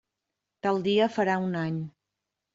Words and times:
Tal 0.67 0.79
dia 0.87 1.11
farà 1.19 1.37
un 1.51 1.61
any. 1.67 1.79